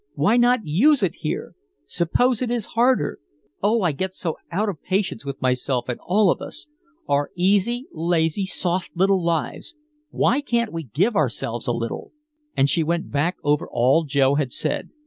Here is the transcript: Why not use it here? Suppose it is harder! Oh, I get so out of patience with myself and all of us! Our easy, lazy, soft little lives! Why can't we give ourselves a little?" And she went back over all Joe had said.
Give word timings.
Why 0.15 0.35
not 0.35 0.65
use 0.65 1.03
it 1.03 1.13
here? 1.17 1.53
Suppose 1.85 2.41
it 2.41 2.49
is 2.49 2.65
harder! 2.73 3.19
Oh, 3.61 3.83
I 3.83 3.91
get 3.91 4.15
so 4.15 4.35
out 4.51 4.67
of 4.67 4.81
patience 4.81 5.23
with 5.23 5.39
myself 5.39 5.87
and 5.87 5.99
all 6.01 6.31
of 6.31 6.41
us! 6.41 6.65
Our 7.07 7.29
easy, 7.35 7.85
lazy, 7.91 8.47
soft 8.47 8.93
little 8.97 9.23
lives! 9.23 9.75
Why 10.09 10.41
can't 10.41 10.73
we 10.73 10.81
give 10.85 11.15
ourselves 11.15 11.67
a 11.67 11.71
little?" 11.71 12.13
And 12.57 12.67
she 12.67 12.81
went 12.81 13.11
back 13.11 13.35
over 13.43 13.69
all 13.71 14.03
Joe 14.05 14.33
had 14.33 14.51
said. 14.51 14.89